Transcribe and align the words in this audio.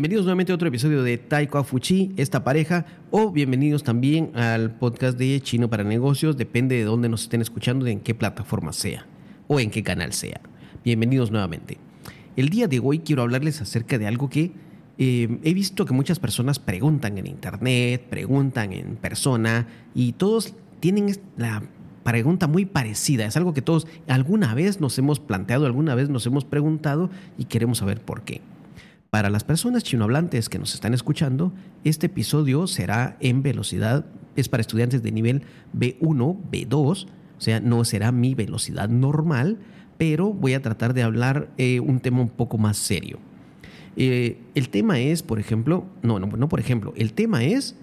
Bienvenidos 0.00 0.24
nuevamente 0.24 0.50
a 0.50 0.54
otro 0.54 0.66
episodio 0.66 1.02
de 1.02 1.18
Taiko 1.18 1.62
Fuchi, 1.62 2.12
esta 2.16 2.42
pareja, 2.42 2.86
o 3.10 3.30
bienvenidos 3.32 3.84
también 3.84 4.34
al 4.34 4.70
podcast 4.78 5.18
de 5.18 5.38
Chino 5.42 5.68
para 5.68 5.84
Negocios, 5.84 6.38
depende 6.38 6.74
de 6.76 6.84
dónde 6.84 7.10
nos 7.10 7.24
estén 7.24 7.42
escuchando, 7.42 7.86
en 7.86 8.00
qué 8.00 8.14
plataforma 8.14 8.72
sea 8.72 9.04
o 9.46 9.60
en 9.60 9.70
qué 9.70 9.82
canal 9.82 10.14
sea. 10.14 10.40
Bienvenidos 10.82 11.30
nuevamente. 11.30 11.76
El 12.34 12.48
día 12.48 12.66
de 12.66 12.80
hoy 12.80 13.00
quiero 13.00 13.20
hablarles 13.20 13.60
acerca 13.60 13.98
de 13.98 14.06
algo 14.06 14.30
que 14.30 14.52
eh, 14.96 15.38
he 15.42 15.52
visto 15.52 15.84
que 15.84 15.92
muchas 15.92 16.18
personas 16.18 16.58
preguntan 16.58 17.18
en 17.18 17.26
internet, 17.26 18.02
preguntan 18.08 18.72
en 18.72 18.96
persona 18.96 19.66
y 19.94 20.12
todos 20.12 20.54
tienen 20.80 21.14
la 21.36 21.62
pregunta 22.04 22.46
muy 22.46 22.64
parecida. 22.64 23.26
Es 23.26 23.36
algo 23.36 23.52
que 23.52 23.60
todos 23.60 23.86
alguna 24.08 24.54
vez 24.54 24.80
nos 24.80 24.98
hemos 24.98 25.20
planteado, 25.20 25.66
alguna 25.66 25.94
vez 25.94 26.08
nos 26.08 26.24
hemos 26.24 26.46
preguntado 26.46 27.10
y 27.36 27.44
queremos 27.44 27.76
saber 27.76 28.00
por 28.00 28.22
qué. 28.22 28.40
Para 29.10 29.28
las 29.28 29.42
personas 29.42 29.82
chinohablantes 29.82 30.48
que 30.48 30.60
nos 30.60 30.72
están 30.74 30.94
escuchando, 30.94 31.52
este 31.82 32.06
episodio 32.06 32.68
será 32.68 33.16
en 33.18 33.42
velocidad, 33.42 34.06
es 34.36 34.48
para 34.48 34.60
estudiantes 34.60 35.02
de 35.02 35.10
nivel 35.10 35.42
B1, 35.76 36.38
B2, 36.52 37.06
o 37.06 37.40
sea, 37.40 37.58
no 37.58 37.84
será 37.84 38.12
mi 38.12 38.36
velocidad 38.36 38.88
normal, 38.88 39.58
pero 39.98 40.32
voy 40.32 40.54
a 40.54 40.62
tratar 40.62 40.94
de 40.94 41.02
hablar 41.02 41.50
eh, 41.58 41.80
un 41.80 41.98
tema 41.98 42.20
un 42.20 42.28
poco 42.28 42.56
más 42.56 42.76
serio. 42.76 43.18
Eh, 43.96 44.38
el 44.54 44.68
tema 44.68 45.00
es, 45.00 45.24
por 45.24 45.40
ejemplo, 45.40 45.86
no, 46.02 46.20
no, 46.20 46.28
no, 46.28 46.48
por 46.48 46.60
ejemplo, 46.60 46.92
el 46.96 47.12
tema 47.12 47.42
es, 47.42 47.74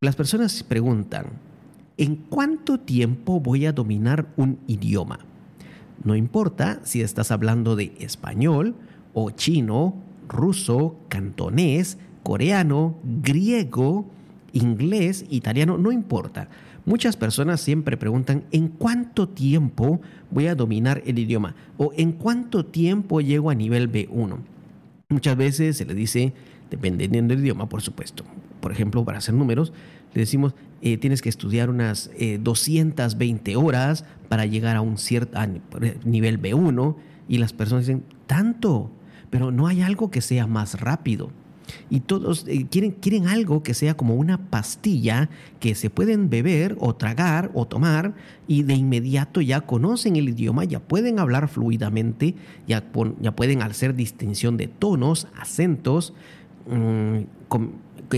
las 0.00 0.16
personas 0.16 0.62
preguntan, 0.62 1.28
¿en 1.96 2.16
cuánto 2.16 2.78
tiempo 2.78 3.40
voy 3.40 3.64
a 3.64 3.72
dominar 3.72 4.28
un 4.36 4.58
idioma? 4.66 5.20
No 6.04 6.14
importa 6.14 6.80
si 6.84 7.00
estás 7.00 7.30
hablando 7.30 7.74
de 7.74 7.94
español 7.98 8.74
o 9.14 9.30
chino 9.30 10.07
ruso, 10.28 10.96
cantonés, 11.08 11.98
coreano, 12.22 12.98
griego, 13.22 14.06
inglés, 14.52 15.24
italiano, 15.30 15.78
no 15.78 15.92
importa. 15.92 16.48
Muchas 16.84 17.16
personas 17.16 17.60
siempre 17.60 17.96
preguntan 17.96 18.44
en 18.50 18.68
cuánto 18.68 19.28
tiempo 19.28 20.00
voy 20.30 20.46
a 20.46 20.54
dominar 20.54 21.02
el 21.04 21.18
idioma 21.18 21.54
o 21.76 21.92
en 21.96 22.12
cuánto 22.12 22.64
tiempo 22.64 23.20
llego 23.20 23.50
a 23.50 23.54
nivel 23.54 23.92
B1. 23.92 24.38
Muchas 25.10 25.36
veces 25.36 25.76
se 25.76 25.84
le 25.84 25.94
dice, 25.94 26.32
dependiendo 26.70 27.34
del 27.34 27.42
idioma, 27.42 27.68
por 27.68 27.82
supuesto. 27.82 28.24
Por 28.60 28.72
ejemplo, 28.72 29.04
para 29.04 29.18
hacer 29.18 29.34
números, 29.34 29.72
le 30.14 30.20
decimos, 30.20 30.54
eh, 30.80 30.96
tienes 30.96 31.22
que 31.22 31.28
estudiar 31.28 31.70
unas 31.70 32.10
220 32.40 33.50
eh, 33.50 33.56
horas 33.56 34.04
para 34.28 34.46
llegar 34.46 34.76
a 34.76 34.80
un 34.80 34.96
cierto 34.96 35.38
nivel 36.04 36.40
B1 36.40 36.96
y 37.28 37.38
las 37.38 37.52
personas 37.52 37.86
dicen, 37.86 38.04
¿tanto? 38.26 38.90
Pero 39.30 39.50
no 39.50 39.66
hay 39.66 39.82
algo 39.82 40.10
que 40.10 40.20
sea 40.20 40.46
más 40.46 40.80
rápido. 40.80 41.30
Y 41.90 42.00
todos 42.00 42.46
eh, 42.48 42.66
quieren, 42.70 42.92
quieren 42.92 43.26
algo 43.26 43.62
que 43.62 43.74
sea 43.74 43.94
como 43.94 44.14
una 44.14 44.38
pastilla 44.48 45.28
que 45.60 45.74
se 45.74 45.90
pueden 45.90 46.30
beber 46.30 46.76
o 46.80 46.94
tragar 46.94 47.50
o 47.54 47.66
tomar 47.66 48.14
y 48.46 48.62
de 48.62 48.74
inmediato 48.74 49.40
ya 49.40 49.60
conocen 49.60 50.16
el 50.16 50.30
idioma, 50.30 50.64
ya 50.64 50.80
pueden 50.80 51.18
hablar 51.18 51.48
fluidamente, 51.48 52.34
ya, 52.66 52.84
ya 53.20 53.36
pueden 53.36 53.62
hacer 53.62 53.94
distinción 53.94 54.56
de 54.56 54.68
tonos, 54.68 55.28
acentos, 55.38 56.14
mmm, 56.66 57.18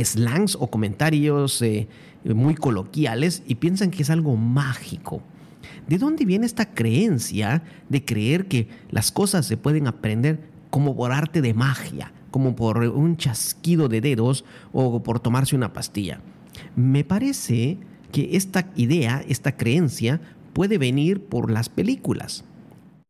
slangs 0.04 0.56
o 0.60 0.68
comentarios 0.68 1.60
eh, 1.62 1.88
muy 2.24 2.54
coloquiales 2.54 3.42
y 3.46 3.56
piensan 3.56 3.90
que 3.90 4.02
es 4.02 4.10
algo 4.10 4.36
mágico. 4.36 5.22
¿De 5.88 5.98
dónde 5.98 6.24
viene 6.24 6.46
esta 6.46 6.72
creencia 6.72 7.62
de 7.88 8.04
creer 8.04 8.46
que 8.46 8.68
las 8.90 9.10
cosas 9.10 9.46
se 9.46 9.56
pueden 9.56 9.86
aprender 9.86 10.49
como 10.70 10.96
por 10.96 11.12
arte 11.12 11.42
de 11.42 11.54
magia, 11.54 12.12
como 12.30 12.56
por 12.56 12.78
un 12.78 13.16
chasquido 13.16 13.88
de 13.88 14.00
dedos 14.00 14.44
o 14.72 15.02
por 15.02 15.20
tomarse 15.20 15.56
una 15.56 15.72
pastilla. 15.72 16.20
Me 16.76 17.04
parece 17.04 17.78
que 18.12 18.36
esta 18.36 18.70
idea, 18.76 19.22
esta 19.28 19.56
creencia, 19.56 20.20
puede 20.52 20.78
venir 20.78 21.20
por 21.20 21.50
las 21.50 21.68
películas. 21.68 22.44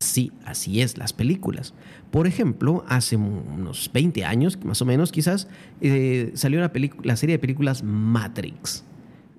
Sí, 0.03 0.33
así 0.47 0.81
es, 0.81 0.97
las 0.97 1.13
películas. 1.13 1.75
Por 2.11 2.27
ejemplo, 2.27 2.85
hace 2.89 3.17
unos 3.17 3.91
20 3.93 4.25
años, 4.25 4.59
más 4.65 4.81
o 4.81 4.87
menos 4.87 5.13
quizás, 5.13 5.47
eh, 5.83 6.33
salió 6.35 6.61
la, 6.61 6.73
la 7.03 7.17
serie 7.17 7.35
de 7.35 7.39
películas 7.39 7.83
Matrix. 7.83 8.85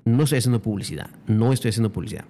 No 0.05 0.23
estoy 0.23 0.39
haciendo 0.39 0.61
publicidad, 0.61 1.09
no 1.27 1.51
estoy 1.51 1.69
haciendo 1.69 1.91
publicidad. 1.91 2.25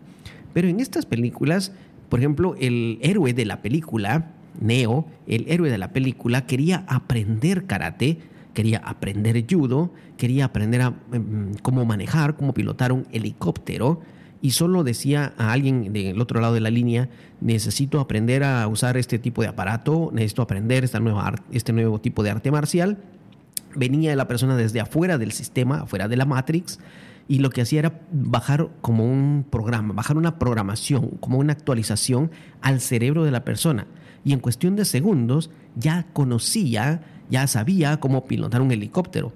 Pero 0.54 0.70
en 0.70 0.80
estas 0.80 1.06
películas, 1.06 1.74
por 2.10 2.20
ejemplo, 2.20 2.56
el 2.60 3.00
héroe 3.02 3.34
de 3.34 3.46
la 3.46 3.62
película 3.62 4.32
Neo, 4.60 5.06
el 5.28 5.46
héroe 5.48 5.70
de 5.70 5.78
la 5.78 5.92
película, 5.92 6.46
quería 6.46 6.84
aprender 6.88 7.66
karate, 7.66 8.18
quería 8.54 8.80
aprender 8.80 9.46
judo, 9.50 9.92
quería 10.18 10.46
aprender 10.46 10.82
a, 10.82 10.94
em, 11.14 11.54
cómo 11.62 11.86
manejar, 11.86 12.36
cómo 12.36 12.54
pilotar 12.54 12.92
un 12.92 13.08
helicóptero 13.12 14.02
y 14.42 14.52
solo 14.52 14.84
decía 14.84 15.34
a 15.38 15.52
alguien 15.52 15.94
del 15.94 16.20
otro 16.20 16.42
lado 16.42 16.56
de 16.56 16.62
la 16.62 16.72
línea, 16.72 17.10
necesito 17.42 18.00
aprender 18.00 18.44
a 18.44 18.68
usar 18.68 18.98
este 18.98 19.20
tipo 19.20 19.42
de 19.42 19.48
aparato, 19.48 20.10
necesito 20.14 20.42
aprender 20.42 20.84
esta 20.84 21.00
nueva, 21.00 21.36
este 21.52 21.74
nuevo 21.74 22.02
tipo 22.02 22.24
de 22.24 22.32
arte 22.32 22.50
marcial. 22.52 22.98
Venía 23.76 24.16
la 24.16 24.28
persona 24.28 24.58
desde 24.58 24.80
afuera 24.80 25.18
del 25.18 25.32
sistema, 25.32 25.82
afuera 25.82 26.08
de 26.08 26.18
la 26.18 26.26
Matrix, 26.26 26.80
y 27.28 27.40
lo 27.40 27.52
que 27.52 27.62
hacía 27.62 27.80
era 27.80 28.02
bajar 28.12 28.70
como 28.82 29.06
un 29.06 29.46
programa, 29.50 29.94
bajar 29.94 30.18
una 30.18 30.40
programación, 30.40 31.12
como 31.20 31.38
una 31.38 31.54
actualización 31.54 32.32
al 32.62 32.82
cerebro 32.82 33.24
de 33.24 33.32
la 33.32 33.46
persona 33.46 33.86
y 34.24 34.34
en 34.34 34.40
cuestión 34.40 34.76
de 34.76 34.86
segundos 34.86 35.50
ya 35.76 36.08
conocía, 36.14 37.02
ya 37.30 37.48
sabía 37.48 38.00
cómo 38.00 38.26
pilotar 38.26 38.62
un 38.62 38.72
helicóptero. 38.72 39.34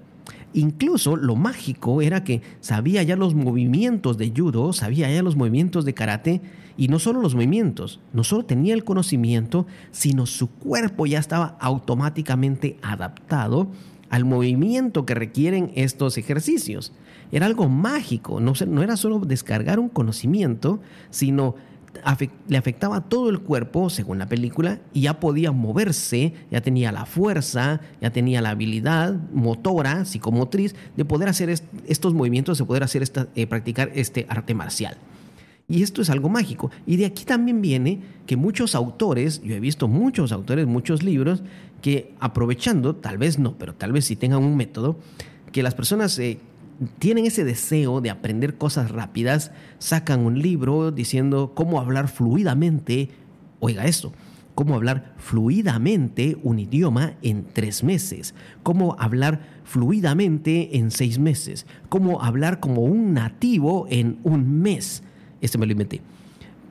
Incluso 0.52 1.16
lo 1.16 1.36
mágico 1.36 2.00
era 2.00 2.24
que 2.24 2.40
sabía 2.60 3.02
ya 3.02 3.16
los 3.16 3.34
movimientos 3.34 4.16
de 4.16 4.32
judo, 4.34 4.72
sabía 4.72 5.10
ya 5.10 5.22
los 5.22 5.36
movimientos 5.36 5.84
de 5.84 5.94
karate 5.94 6.40
y 6.78 6.88
no 6.88 6.98
solo 6.98 7.20
los 7.20 7.34
movimientos, 7.34 8.00
no 8.12 8.24
solo 8.24 8.44
tenía 8.44 8.74
el 8.74 8.84
conocimiento, 8.84 9.66
sino 9.90 10.24
su 10.24 10.48
cuerpo 10.50 11.06
ya 11.06 11.18
estaba 11.18 11.56
automáticamente 11.60 12.78
adaptado 12.82 13.68
al 14.08 14.24
movimiento 14.24 15.04
que 15.04 15.14
requieren 15.14 15.72
estos 15.74 16.16
ejercicios. 16.16 16.92
Era 17.32 17.46
algo 17.46 17.68
mágico, 17.68 18.40
no, 18.40 18.52
no 18.66 18.82
era 18.82 18.96
solo 18.96 19.18
descargar 19.20 19.78
un 19.78 19.88
conocimiento, 19.88 20.80
sino 21.10 21.56
le 22.48 22.56
afectaba 22.56 23.00
todo 23.00 23.30
el 23.30 23.40
cuerpo, 23.40 23.90
según 23.90 24.18
la 24.18 24.28
película, 24.28 24.80
y 24.92 25.02
ya 25.02 25.20
podía 25.20 25.52
moverse, 25.52 26.34
ya 26.50 26.60
tenía 26.60 26.92
la 26.92 27.06
fuerza, 27.06 27.80
ya 28.00 28.10
tenía 28.10 28.40
la 28.40 28.50
habilidad 28.50 29.14
motora, 29.32 30.04
psicomotriz, 30.04 30.74
de 30.96 31.04
poder 31.04 31.28
hacer 31.28 31.50
estos 31.86 32.14
movimientos, 32.14 32.58
de 32.58 32.64
poder 32.64 32.82
hacer 32.82 33.02
esta, 33.02 33.28
eh, 33.34 33.46
practicar 33.46 33.90
este 33.94 34.26
arte 34.28 34.54
marcial. 34.54 34.96
Y 35.68 35.82
esto 35.82 36.00
es 36.00 36.10
algo 36.10 36.28
mágico. 36.28 36.70
Y 36.86 36.96
de 36.96 37.06
aquí 37.06 37.24
también 37.24 37.60
viene 37.60 38.00
que 38.26 38.36
muchos 38.36 38.74
autores, 38.74 39.42
yo 39.42 39.54
he 39.54 39.60
visto 39.60 39.88
muchos 39.88 40.30
autores, 40.30 40.66
muchos 40.66 41.02
libros, 41.02 41.42
que 41.82 42.14
aprovechando, 42.20 42.94
tal 42.94 43.18
vez 43.18 43.38
no, 43.38 43.58
pero 43.58 43.74
tal 43.74 43.92
vez 43.92 44.04
si 44.04 44.16
tengan 44.16 44.44
un 44.44 44.56
método, 44.56 44.96
que 45.50 45.62
las 45.62 45.74
personas 45.74 46.18
eh, 46.18 46.38
tienen 46.98 47.26
ese 47.26 47.44
deseo 47.44 48.00
de 48.00 48.10
aprender 48.10 48.56
cosas 48.56 48.90
rápidas, 48.90 49.52
sacan 49.78 50.20
un 50.20 50.40
libro 50.40 50.90
diciendo 50.90 51.52
cómo 51.54 51.80
hablar 51.80 52.08
fluidamente, 52.08 53.10
oiga 53.60 53.86
esto, 53.86 54.12
cómo 54.54 54.74
hablar 54.74 55.14
fluidamente 55.18 56.38
un 56.42 56.58
idioma 56.58 57.14
en 57.22 57.44
tres 57.52 57.84
meses, 57.84 58.34
cómo 58.62 58.96
hablar 58.98 59.40
fluidamente 59.64 60.78
en 60.78 60.90
seis 60.90 61.18
meses, 61.18 61.66
cómo 61.88 62.22
hablar 62.22 62.60
como 62.60 62.82
un 62.82 63.14
nativo 63.14 63.86
en 63.90 64.18
un 64.22 64.60
mes. 64.60 65.02
Este 65.40 65.58
me 65.58 65.66
lo 65.66 65.72
inventé. 65.72 66.00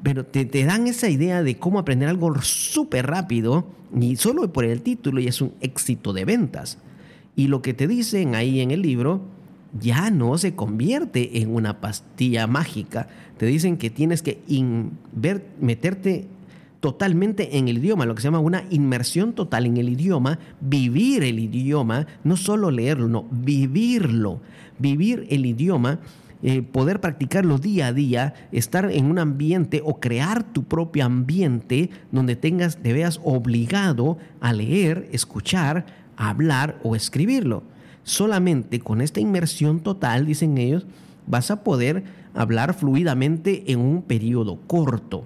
Pero 0.03 0.25
te, 0.25 0.45
te 0.45 0.65
dan 0.65 0.87
esa 0.87 1.09
idea 1.09 1.41
de 1.41 1.57
cómo 1.57 1.79
aprender 1.79 2.09
algo 2.09 2.41
súper 2.41 3.07
rápido 3.07 3.67
y 3.99 4.15
solo 4.17 4.51
por 4.51 4.65
el 4.65 4.81
título 4.81 5.19
ya 5.19 5.29
es 5.29 5.41
un 5.41 5.53
éxito 5.61 6.13
de 6.13 6.25
ventas. 6.25 6.77
Y 7.35 7.47
lo 7.47 7.61
que 7.61 7.73
te 7.73 7.87
dicen 7.87 8.35
ahí 8.35 8.61
en 8.61 8.71
el 8.71 8.81
libro 8.81 9.34
ya 9.79 10.09
no 10.09 10.37
se 10.37 10.55
convierte 10.55 11.41
en 11.41 11.53
una 11.53 11.81
pastilla 11.81 12.47
mágica. 12.47 13.07
Te 13.37 13.45
dicen 13.45 13.77
que 13.77 13.89
tienes 13.89 14.21
que 14.21 14.39
meterte 15.59 16.27
totalmente 16.79 17.57
en 17.57 17.67
el 17.67 17.79
idioma, 17.79 18.05
lo 18.05 18.13
que 18.13 18.21
se 18.21 18.27
llama 18.27 18.39
una 18.39 18.63
inmersión 18.69 19.33
total 19.33 19.65
en 19.65 19.77
el 19.77 19.89
idioma, 19.89 20.39
vivir 20.61 21.23
el 21.23 21.39
idioma, 21.39 22.05
no 22.23 22.37
solo 22.37 22.69
leerlo, 22.69 23.07
no, 23.07 23.25
vivirlo, 23.31 24.39
vivir 24.77 25.25
el 25.31 25.47
idioma, 25.47 25.99
eh, 26.43 26.61
poder 26.61 27.01
practicarlo 27.01 27.57
día 27.57 27.87
a 27.87 27.93
día, 27.93 28.35
estar 28.51 28.91
en 28.91 29.05
un 29.05 29.17
ambiente 29.17 29.81
o 29.83 29.99
crear 29.99 30.43
tu 30.43 30.63
propio 30.63 31.05
ambiente 31.05 31.89
donde 32.11 32.35
tengas, 32.35 32.77
te 32.77 32.93
veas 32.93 33.19
obligado 33.23 34.19
a 34.39 34.53
leer, 34.53 35.09
escuchar, 35.11 35.87
hablar 36.17 36.79
o 36.83 36.95
escribirlo. 36.95 37.63
Solamente 38.05 38.79
con 38.79 39.01
esta 39.01 39.19
inmersión 39.19 39.79
total, 39.79 40.27
dicen 40.27 40.59
ellos, 40.59 40.85
vas 41.25 41.49
a 41.49 41.63
poder 41.63 42.03
hablar 42.35 42.75
fluidamente 42.75 43.71
en 43.71 43.79
un 43.79 44.03
periodo 44.03 44.59
corto. 44.67 45.25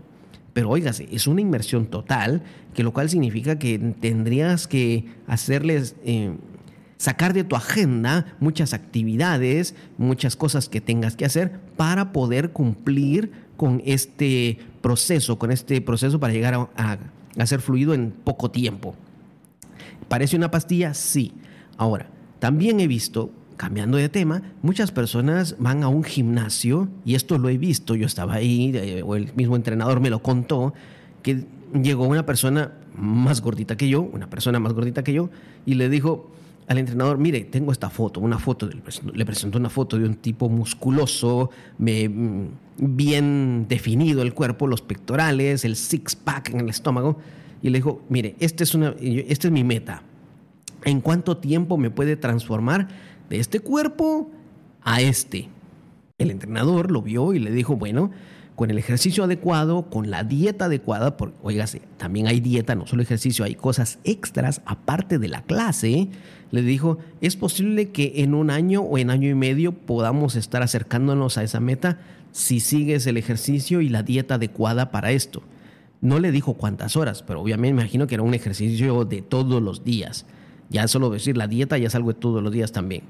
Pero 0.54 0.70
óigase, 0.70 1.06
es 1.12 1.28
una 1.28 1.42
inmersión 1.42 1.88
total, 1.88 2.42
que 2.74 2.84
lo 2.84 2.94
cual 2.94 3.10
significa 3.10 3.60
que 3.60 3.78
tendrías 4.00 4.66
que 4.66 5.08
hacerles, 5.28 5.98
eh, 6.06 6.38
sacar 6.96 7.34
de 7.34 7.44
tu 7.44 7.58
agenda 7.58 8.38
muchas 8.40 8.74
actividades, 8.74 9.76
muchas 9.98 10.38
cosas 10.38 10.70
que 10.70 10.80
tengas 10.80 11.18
que 11.18 11.26
hacer 11.26 11.60
para 11.76 12.14
poder 12.14 12.52
cumplir 12.52 13.32
con 13.58 13.82
este 13.86 14.58
proceso, 14.82 15.38
con 15.38 15.52
este 15.52 15.82
proceso 15.82 16.18
para 16.18 16.32
llegar 16.32 16.54
a, 16.54 16.98
a, 17.38 17.46
ser 17.46 17.60
fluido 17.60 17.94
en 17.94 18.12
poco 18.12 18.52
tiempo. 18.52 18.96
¿Parece 20.08 20.38
una 20.38 20.50
pastilla? 20.50 20.94
Sí. 20.94 21.34
Ahora, 21.78 22.08
también 22.40 22.80
he 22.80 22.88
visto 22.88 23.32
cambiando 23.60 23.98
de 23.98 24.08
tema, 24.08 24.42
muchas 24.62 24.92
personas 24.92 25.58
van 25.60 25.84
a 25.84 25.90
un 25.90 26.06
gimnasio, 26.06 26.88
y 27.04 27.16
esto 27.16 27.38
lo 27.38 27.50
he 27.50 27.58
visto, 27.58 27.94
yo 27.94 28.06
estaba 28.06 28.36
ahí, 28.36 28.72
eh, 28.74 29.04
o 29.06 29.18
el 29.18 29.34
mismo 29.36 29.58
entrenador 29.58 30.00
me 30.00 30.10
lo 30.10 30.24
contó, 30.24 30.74
que 31.22 31.44
llegó 31.74 32.08
una 32.08 32.26
persona 32.26 32.72
más 32.96 33.42
gordita 33.42 33.76
que 33.76 33.90
yo, 33.90 34.02
una 34.02 34.30
persona 34.30 34.62
más 34.62 34.72
gordita 34.72 35.04
que 35.04 35.12
yo, 35.12 35.30
y 35.66 35.74
le 35.74 35.90
dijo 35.90 36.32
al 36.68 36.78
entrenador, 36.78 37.18
mire, 37.18 37.42
tengo 37.42 37.74
esta 37.74 37.90
foto, 37.90 38.22
una 38.22 38.40
foto, 38.40 38.70
le 39.14 39.26
presentó 39.26 39.58
una 39.58 39.70
foto 39.70 39.98
de 39.98 40.06
un 40.06 40.16
tipo 40.16 40.48
musculoso, 40.48 41.50
mm, 41.80 42.46
bien 42.78 43.66
definido 43.68 44.22
el 44.22 44.34
cuerpo, 44.34 44.68
los 44.68 44.82
pectorales, 44.82 45.66
el 45.66 45.76
six-pack 45.76 46.52
en 46.52 46.62
el 46.62 46.70
estómago, 46.70 47.18
y 47.62 47.72
le 47.72 47.80
dijo, 47.80 48.04
mire, 48.08 48.36
este 48.40 48.64
es 48.64 48.74
esta 48.74 49.48
es 49.48 49.52
mi 49.52 49.66
meta. 49.66 50.04
¿En 50.86 51.02
cuánto 51.02 51.38
tiempo 51.38 51.78
me 51.78 51.90
puede 51.90 52.16
transformar 52.16 52.88
de 53.30 53.40
este 53.40 53.60
cuerpo 53.60 54.30
a 54.84 55.02
este. 55.02 55.50
El 56.18 56.32
entrenador 56.32 56.92
lo 56.92 57.02
vio 57.02 57.34
y 57.34 57.40
le 57.40 57.52
dijo, 57.52 57.76
bueno, 57.76 58.12
con 58.56 58.72
el 58.72 58.78
ejercicio 58.78 59.24
adecuado, 59.24 59.90
con 59.90 60.10
la 60.10 60.24
dieta 60.24 60.66
adecuada, 60.66 61.16
porque, 61.16 61.38
oígase, 61.44 61.82
también 61.98 62.28
hay 62.28 62.42
dieta, 62.42 62.76
no 62.76 62.88
solo 62.88 63.02
ejercicio, 63.02 63.46
hay 63.46 63.56
cosas 63.56 64.00
extras 64.04 64.62
aparte 64.66 65.18
de 65.18 65.30
la 65.30 65.44
clase, 65.44 66.10
le 66.52 66.62
dijo, 66.62 66.98
es 67.22 67.38
posible 67.38 67.92
que 67.92 68.14
en 68.18 68.34
un 68.34 68.50
año 68.50 68.82
o 68.82 68.98
en 68.98 69.12
año 69.12 69.30
y 69.30 69.36
medio 69.36 69.72
podamos 69.72 70.36
estar 70.36 70.62
acercándonos 70.62 71.38
a 71.38 71.44
esa 71.44 71.62
meta 71.62 72.00
si 72.32 72.60
sigues 72.60 73.08
el 73.08 73.18
ejercicio 73.18 73.80
y 73.80 73.88
la 73.88 74.04
dieta 74.04 74.36
adecuada 74.36 74.92
para 74.92 75.12
esto. 75.12 75.42
No 76.02 76.20
le 76.20 76.32
dijo 76.32 76.56
cuántas 76.56 76.96
horas, 76.96 77.24
pero 77.24 77.42
obviamente 77.42 77.74
me 77.74 77.82
imagino 77.82 78.08
que 78.08 78.16
era 78.16 78.24
un 78.24 78.34
ejercicio 78.34 79.06
de 79.06 79.22
todos 79.22 79.62
los 79.62 79.84
días. 79.84 80.26
Ya 80.70 80.88
solo 80.88 81.10
decir 81.10 81.36
la 81.36 81.48
dieta 81.48 81.78
ya 81.78 81.88
es 81.88 81.96
algo 81.96 82.14
de 82.14 82.20
todos 82.20 82.44
los 82.44 82.52
días 82.52 82.72
también. 82.72 83.04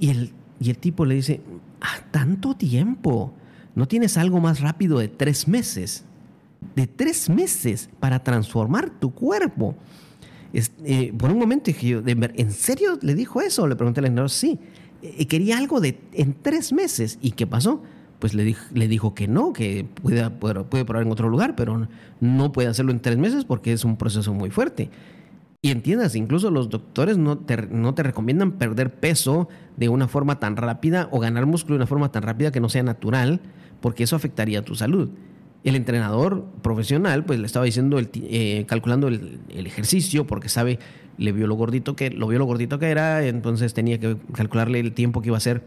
Y 0.00 0.10
el, 0.10 0.32
y 0.60 0.70
el 0.70 0.78
tipo 0.78 1.04
le 1.04 1.14
dice, 1.14 1.40
ah, 1.80 2.04
tanto 2.10 2.54
tiempo, 2.54 3.32
¿no 3.74 3.86
tienes 3.86 4.16
algo 4.16 4.40
más 4.40 4.60
rápido 4.60 4.98
de 4.98 5.08
tres 5.08 5.46
meses? 5.46 6.04
De 6.74 6.86
tres 6.86 7.28
meses 7.28 7.88
para 8.00 8.22
transformar 8.22 8.90
tu 8.90 9.12
cuerpo. 9.12 9.76
Eh, 10.52 11.14
por 11.16 11.30
un 11.30 11.38
momento 11.38 11.66
dije 11.66 11.88
yo, 11.88 12.02
¿en 12.04 12.52
serio 12.52 12.98
le 13.00 13.14
dijo 13.14 13.40
eso? 13.40 13.66
Le 13.66 13.76
pregunté 13.76 14.00
al 14.00 14.06
entrenador, 14.06 14.30
sí. 14.30 14.58
Eh, 15.02 15.26
quería 15.26 15.58
algo 15.58 15.80
de 15.80 15.98
en 16.12 16.34
tres 16.34 16.72
meses. 16.72 17.18
¿Y 17.22 17.32
qué 17.32 17.46
pasó? 17.46 17.82
Pues 18.18 18.34
le, 18.34 18.54
le 18.72 18.88
dijo 18.88 19.14
que 19.14 19.26
no, 19.26 19.52
que 19.52 19.84
puede 19.84 20.28
probar 20.30 21.02
en 21.02 21.10
otro 21.10 21.28
lugar, 21.28 21.56
pero 21.56 21.88
no 22.20 22.52
puede 22.52 22.68
hacerlo 22.68 22.92
en 22.92 23.00
tres 23.00 23.18
meses 23.18 23.44
porque 23.44 23.72
es 23.72 23.84
un 23.84 23.96
proceso 23.96 24.32
muy 24.32 24.50
fuerte. 24.50 24.90
Y 25.64 25.70
entiendas, 25.70 26.16
incluso 26.16 26.50
los 26.50 26.70
doctores 26.70 27.18
no 27.18 27.38
te, 27.38 27.68
no 27.68 27.94
te 27.94 28.02
recomiendan 28.02 28.58
perder 28.58 28.92
peso 28.92 29.48
de 29.76 29.88
una 29.88 30.08
forma 30.08 30.40
tan 30.40 30.56
rápida 30.56 31.08
o 31.12 31.20
ganar 31.20 31.46
músculo 31.46 31.74
de 31.74 31.76
una 31.76 31.86
forma 31.86 32.10
tan 32.10 32.24
rápida 32.24 32.50
que 32.50 32.58
no 32.58 32.68
sea 32.68 32.82
natural, 32.82 33.40
porque 33.80 34.02
eso 34.02 34.16
afectaría 34.16 34.58
a 34.58 34.62
tu 34.62 34.74
salud. 34.74 35.10
El 35.62 35.76
entrenador 35.76 36.44
profesional, 36.62 37.24
pues 37.24 37.38
le 37.38 37.46
estaba 37.46 37.64
diciendo, 37.64 38.00
eh, 38.00 38.64
calculando 38.66 39.06
el, 39.06 39.38
ejercicio, 39.50 40.26
porque 40.26 40.48
sabe, 40.48 40.80
le 41.16 41.30
vio 41.30 41.46
lo 41.46 41.54
gordito 41.54 41.94
que, 41.94 42.10
lo 42.10 42.26
vio 42.26 42.40
lo 42.40 42.44
gordito 42.44 42.80
que 42.80 42.90
era, 42.90 43.24
entonces 43.24 43.72
tenía 43.72 44.00
que 44.00 44.16
calcularle 44.32 44.80
el 44.80 44.92
tiempo 44.92 45.22
que 45.22 45.28
iba 45.28 45.36
a 45.36 45.38
hacer 45.38 45.62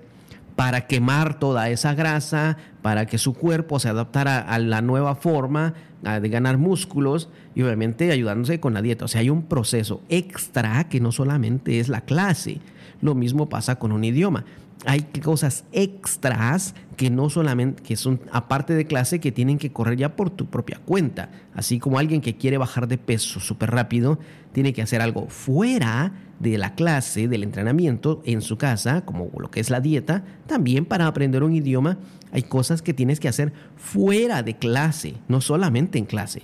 para 0.56 0.88
quemar 0.88 1.40
toda 1.40 1.69
esa 1.69 1.94
grasa, 1.94 2.57
para 2.81 3.06
que 3.06 3.18
su 3.18 3.34
cuerpo 3.34 3.80
se 3.80 3.90
adaptara 3.90 4.40
a 4.40 4.57
la 4.60 4.81
nueva 4.81 5.16
forma 5.16 5.74
de 6.02 6.30
ganar 6.30 6.57
músculos 6.57 7.30
y 7.56 7.63
obviamente 7.63 8.12
ayudándose 8.12 8.60
con 8.60 8.74
la 8.74 8.81
dieta. 8.81 9.06
O 9.06 9.07
sea, 9.07 9.22
hay 9.22 9.30
un 9.30 9.44
proceso 9.44 10.02
extra 10.07 10.88
que 10.88 11.00
no 11.00 11.12
solamente 11.12 11.80
es 11.80 11.90
la 11.90 12.02
clase. 12.02 12.60
Lo 13.02 13.16
mismo 13.16 13.50
pasa 13.50 13.78
con 13.78 13.92
un 13.92 14.04
idioma. 14.04 14.46
Hay 14.86 15.02
cosas 15.24 15.66
extras 15.72 16.75
que 16.96 17.10
no 17.10 17.30
solamente, 17.30 17.81
que 17.81 17.96
son 17.96 18.22
aparte 18.31 18.75
de 18.75 18.86
clase, 18.86 19.19
que 19.19 19.31
tienen 19.31 19.57
que 19.57 19.72
correr 19.72 19.98
ya 19.98 20.16
por 20.16 20.30
tu 20.30 20.46
propia 20.46 20.80
cuenta. 20.86 21.31
Así 21.56 21.80
como 21.80 21.98
alguien 21.98 22.22
que 22.22 22.38
quiere 22.38 22.57
bajar 22.57 22.88
de 22.88 23.00
peso 23.00 23.40
súper 23.40 23.72
rápido, 23.72 24.19
tiene 24.52 24.74
que 24.74 24.84
hacer 24.84 25.02
algo 25.02 25.28
fuera 25.28 26.13
de 26.40 26.58
la 26.58 26.76
clase, 26.76 27.28
del 27.28 27.44
entrenamiento 27.44 28.22
en 28.26 28.42
su 28.42 28.58
casa, 28.58 29.06
como 29.06 29.30
lo 29.38 29.50
que 29.50 29.60
es 29.60 29.70
la 29.70 29.80
dieta, 29.80 30.24
también 30.48 30.86
para 30.86 31.08
aprender 31.08 31.44
un 31.44 31.54
idioma 31.54 31.98
hay 32.32 32.44
cosas 32.44 32.82
que 32.82 32.94
tienes 32.94 33.22
que 33.22 33.30
hacer 33.30 33.54
fuera 33.78 34.44
de 34.44 34.56
clase, 34.58 35.14
no 35.30 35.40
solamente 35.40 35.98
en 35.98 36.06
clase. 36.06 36.42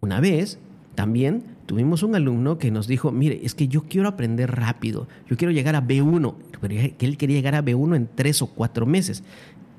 Una 0.00 0.20
vez 0.20 0.60
también 0.94 1.42
tuvimos 1.66 2.04
un 2.04 2.14
alumno 2.14 2.58
que 2.58 2.70
nos 2.70 2.86
dijo, 2.86 3.10
mire, 3.10 3.40
es 3.42 3.54
que 3.54 3.66
yo 3.66 3.82
quiero 3.88 4.06
aprender 4.06 4.52
rápido, 4.54 5.08
yo 5.28 5.36
quiero 5.36 5.50
llegar 5.50 5.74
a 5.74 5.82
B1, 5.82 6.34
que 6.96 7.06
él 7.06 7.16
quería 7.16 7.36
llegar 7.36 7.56
a 7.56 7.64
B1 7.64 7.96
en 7.96 8.08
tres 8.14 8.42
o 8.42 8.46
cuatro 8.46 8.86
meses. 8.86 9.24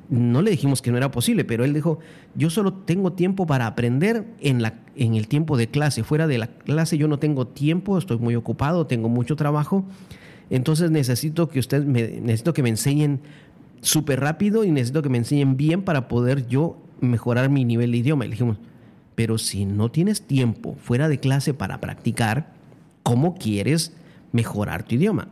No 0.10 0.42
le 0.42 0.52
dijimos 0.52 0.82
que 0.82 0.92
no 0.92 0.98
era 0.98 1.12
posible, 1.12 1.46
pero 1.46 1.66
él 1.66 1.74
dijo, 1.74 2.00
yo 2.36 2.50
solo 2.50 2.74
tengo 2.74 3.14
tiempo 3.14 3.48
para 3.48 3.66
aprender 3.66 4.26
en, 4.40 4.62
la, 4.62 4.76
en 4.96 5.16
el 5.16 5.28
tiempo 5.28 5.58
de 5.58 5.68
clase. 5.68 6.04
Fuera 6.04 6.28
de 6.28 6.38
la 6.38 6.48
clase 6.48 6.98
yo 6.98 7.08
no 7.08 7.18
tengo 7.18 7.48
tiempo, 7.48 7.98
estoy 7.98 8.18
muy 8.18 8.36
ocupado, 8.36 8.86
tengo 8.86 9.10
mucho 9.10 9.36
trabajo. 9.36 9.86
Entonces 10.50 10.92
necesito 10.92 11.50
que 11.50 11.60
usted 11.60 11.84
me, 11.84 12.20
necesito 12.22 12.54
que 12.54 12.62
me 12.62 12.70
enseñen 12.70 13.22
súper 13.82 14.20
rápido 14.20 14.64
y 14.64 14.72
necesito 14.72 15.02
que 15.02 15.10
me 15.10 15.18
enseñen 15.18 15.58
bien 15.58 15.82
para 15.82 16.08
poder 16.08 16.48
yo 16.48 16.78
mejorar 17.02 17.50
mi 17.50 17.66
nivel 17.66 17.92
de 17.92 17.98
idioma. 17.98 18.26
Le 18.26 18.32
dijimos, 18.32 18.58
pero 19.16 19.38
si 19.38 19.66
no 19.66 19.90
tienes 19.90 20.22
tiempo 20.22 20.76
fuera 20.80 21.08
de 21.08 21.20
clase 21.20 21.54
para 21.54 21.82
practicar, 21.82 22.54
¿cómo 23.04 23.36
quieres 23.36 23.94
mejorar 24.32 24.84
tu 24.84 24.96
idioma? 24.96 25.30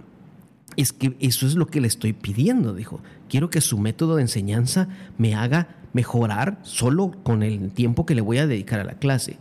Es 0.75 0.93
que 0.93 1.15
eso 1.19 1.45
es 1.45 1.55
lo 1.55 1.67
que 1.67 1.81
le 1.81 1.87
estoy 1.87 2.13
pidiendo, 2.13 2.73
dijo. 2.73 3.01
Quiero 3.29 3.49
que 3.49 3.61
su 3.61 3.77
método 3.77 4.15
de 4.15 4.23
enseñanza 4.23 4.87
me 5.17 5.35
haga 5.35 5.67
mejorar 5.93 6.59
solo 6.63 7.11
con 7.23 7.43
el 7.43 7.71
tiempo 7.71 8.05
que 8.05 8.15
le 8.15 8.21
voy 8.21 8.39
a 8.39 8.47
dedicar 8.47 8.79
a 8.79 8.83
la 8.83 8.95
clase. 8.95 9.37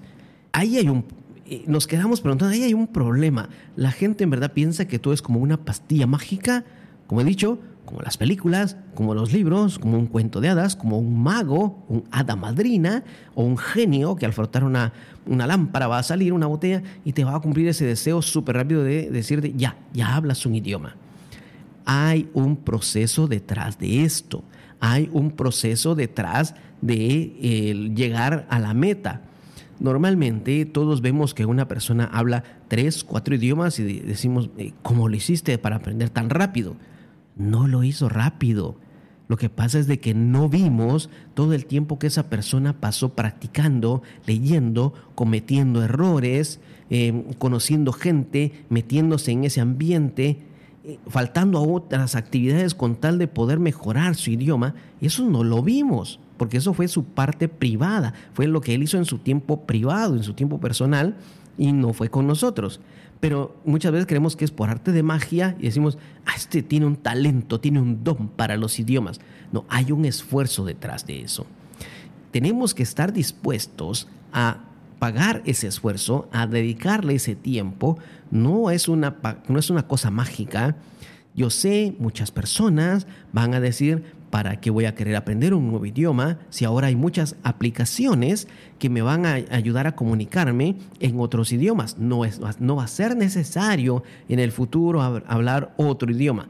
Ahí 0.53 0.77
hay 0.77 0.89
un... 0.89 1.05
Eh, 1.47 1.65
nos 1.67 1.87
quedamos 1.87 2.21
preguntando, 2.21 2.55
ahí 2.55 2.63
hay 2.63 2.75
un 2.75 2.87
problema. 2.87 3.49
La 3.77 3.91
gente 3.91 4.25
en 4.25 4.31
verdad 4.31 4.53
piensa 4.53 4.87
que 4.87 4.99
todo 4.99 5.15
es 5.15 5.23
como 5.23 5.41
una 5.41 5.65
pastilla 5.65 6.07
mágica. 6.07 6.65
Como 7.07 7.21
he 7.23 7.25
dicho, 7.25 7.59
como 7.85 8.03
las 8.03 8.17
películas, 8.17 8.77
como 8.95 9.15
los 9.15 9.33
libros, 9.33 9.79
como 9.79 9.99
un 9.99 10.07
cuento 10.07 10.41
de 10.41 10.49
hadas, 10.49 10.77
como 10.77 10.99
un 10.99 11.23
mago, 11.23 11.85
un 11.89 12.05
hada 12.11 12.37
madrina 12.37 13.05
o 13.35 13.43
un 13.45 13.59
genio 13.59 14.17
que 14.17 14.25
al 14.25 14.33
frotar 14.33 14.65
una, 14.65 14.93
una 15.27 15.47
lámpara 15.47 15.89
va 15.89 15.99
a 15.99 16.03
salir 16.03 16.33
una 16.33 16.47
botella 16.47 16.83
y 17.05 17.13
te 17.13 17.25
va 17.25 17.35
a 17.35 17.41
cumplir 17.41 17.69
ese 17.69 17.85
deseo 17.85 18.23
súper 18.23 18.57
rápido 18.57 18.85
de 18.85 19.11
decirte, 19.11 19.53
ya, 19.57 19.77
ya 19.93 20.15
hablas 20.15 20.47
un 20.47 20.55
idioma. 20.55 20.97
Hay 21.85 22.29
un 22.35 22.57
proceso 22.57 23.29
detrás 23.29 23.79
de 23.79 24.05
esto, 24.05 24.45
hay 24.81 25.09
un 25.13 25.31
proceso 25.33 25.95
detrás 25.95 26.55
de 26.81 27.93
llegar 27.95 28.47
a 28.51 28.59
la 28.59 28.75
meta. 28.75 29.23
Normalmente 29.81 30.65
todos 30.65 31.01
vemos 31.01 31.35
que 31.35 31.47
una 31.47 31.67
persona 31.67 32.05
habla 32.05 32.45
tres, 32.69 33.03
cuatro 33.05 33.35
idiomas 33.35 33.79
y 33.79 34.01
decimos, 34.01 34.51
eh, 34.59 34.73
¿cómo 34.83 35.09
lo 35.09 35.17
hiciste 35.17 35.59
para 35.59 35.77
aprender 35.77 36.11
tan 36.11 36.31
rápido? 36.31 36.77
no 37.37 37.67
lo 37.67 37.85
hizo 37.85 38.09
rápido. 38.09 38.77
Lo 39.29 39.37
que 39.37 39.49
pasa 39.49 39.79
es 39.79 39.87
de 39.87 39.99
que 39.99 40.15
no 40.15 40.49
vimos 40.49 41.09
todo 41.35 41.55
el 41.55 41.65
tiempo 41.67 41.99
que 41.99 42.09
esa 42.09 42.29
persona 42.29 42.81
pasó 42.81 43.15
practicando, 43.15 44.03
leyendo, 44.27 44.93
cometiendo 45.15 45.83
errores, 45.83 46.61
em, 46.91 47.33
conociendo 47.39 47.93
gente, 47.93 48.53
metiéndose 48.69 49.33
en 49.33 49.45
ese 49.45 49.61
ambiente, 49.61 50.29
eh, 50.29 50.37
faltando 51.09 51.59
a 51.59 51.63
otras 51.63 52.15
actividades 52.15 52.75
con 52.75 52.97
tal 52.97 53.19
de 53.19 53.29
poder 53.29 53.59
mejorar 53.59 54.15
su 54.15 54.31
idioma. 54.31 54.75
Eso 55.01 55.25
no 55.29 55.45
lo 55.45 55.63
vimos, 55.63 56.21
porque 56.37 56.57
eso 56.57 56.75
fue 56.75 56.89
su 56.89 57.05
parte 57.05 57.49
privada, 57.49 58.15
fue 58.35 58.47
lo 58.47 58.61
que 58.61 58.75
él 58.75 58.83
hizo 58.83 58.99
en 58.99 59.05
su 59.05 59.19
tiempo 59.19 59.67
privado, 59.67 60.17
en 60.17 60.23
su 60.23 60.35
tiempo 60.35 60.61
personal, 60.61 61.17
y 61.57 61.73
no 61.73 61.93
fue 61.93 62.09
con 62.09 62.27
nosotros 62.27 62.81
pero 63.23 63.55
muchas 63.65 63.93
veces 63.93 64.09
creemos 64.09 64.35
que 64.35 64.45
es 64.45 64.51
por 64.51 64.69
arte 64.69 64.91
de 64.91 65.05
magia 65.05 65.55
y 65.61 65.67
decimos, 65.67 65.97
ah, 66.27 66.33
este 66.35 66.61
tiene 66.61 66.87
un 66.87 66.97
talento, 66.97 67.61
tiene 67.61 67.81
un 67.81 68.03
don 68.03 68.27
para 68.27 68.57
los 68.57 68.81
idiomas. 68.81 69.21
No, 69.53 69.65
hay 69.69 69.93
un 69.93 70.05
esfuerzo 70.05 70.65
detrás 70.65 71.07
de 71.07 71.21
eso. 71.21 71.47
Tenemos 72.33 72.75
que 72.75 72.83
estar 72.83 73.13
dispuestos 73.13 74.09
a 74.33 74.65
pagar 75.03 75.43
ese 75.47 75.67
esfuerzo, 75.67 76.29
a 76.31 76.47
dedicarle 76.47 77.17
ese 77.17 77.35
tiempo. 77.35 77.99
No 78.31 78.71
es 78.71 78.87
una, 78.87 79.17
no 79.49 79.59
es 79.59 79.69
una 79.69 79.89
cosa 79.89 80.13
mágica. 80.13 80.77
Yo 81.35 81.51
sé, 81.51 81.97
muchas 81.99 82.31
personas 82.31 83.09
van 83.33 83.53
a 83.53 83.59
decir, 83.59 84.05
¿para 84.31 84.61
qué 84.61 84.71
voy 84.71 84.85
a 84.85 84.95
querer 84.95 85.17
aprender 85.17 85.55
un 85.55 85.69
nuevo 85.69 85.87
idioma 85.87 86.39
si 86.51 86.65
ahora 86.65 86.87
hay 86.87 86.95
muchas 86.95 87.35
aplicaciones 87.43 88.47
que 88.79 88.91
me 88.91 89.03
van 89.03 89.27
a 89.27 89.33
ayudar 89.51 89.89
a 89.89 89.97
comunicarme 89.97 90.77
en 91.01 91.19
otros 91.19 91.53
idiomas? 91.53 91.99
No, 91.99 92.25
es, 92.25 92.41
no 92.61 92.77
va 92.77 92.85
a 92.85 92.87
ser 92.87 93.17
necesario 93.17 94.05
en 94.29 94.39
el 94.39 94.53
futuro 94.53 95.03
hablar 95.03 95.75
otro 95.79 96.13
idioma. 96.13 96.49